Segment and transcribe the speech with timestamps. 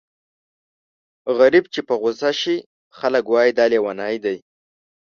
[1.37, 2.55] غريب چې په غوسه شي
[2.97, 4.37] خلک وايي دا لېونی دی.